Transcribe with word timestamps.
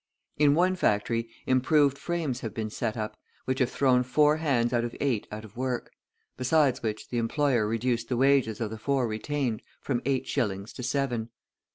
In 0.39 0.55
one 0.55 0.75
factory 0.75 1.29
improved 1.45 1.95
frames 1.95 2.39
have 2.39 2.55
been 2.55 2.71
set 2.71 2.97
up, 2.97 3.15
which 3.45 3.59
have 3.59 3.69
thrown 3.69 4.01
four 4.01 4.37
hands 4.37 4.73
out 4.73 4.83
of 4.83 4.95
eight 4.99 5.27
out 5.31 5.45
of 5.45 5.55
work, 5.55 5.91
besides 6.37 6.81
which 6.81 7.09
the 7.09 7.19
employer 7.19 7.67
reduced 7.67 8.09
the 8.09 8.17
wages 8.17 8.59
of 8.59 8.71
the 8.71 8.79
four 8.79 9.07
retained 9.07 9.61
from 9.79 10.01
eight 10.05 10.25
shillings 10.25 10.73
to 10.73 10.81
seven. 10.81 11.29